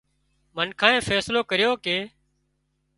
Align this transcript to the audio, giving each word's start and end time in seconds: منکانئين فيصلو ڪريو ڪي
منکانئين 0.55 1.05
فيصلو 1.09 1.41
ڪريو 1.53 1.71
ڪي 1.85 1.97